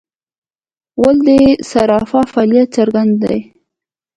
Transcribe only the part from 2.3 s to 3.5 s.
فعالیت څرګندوي.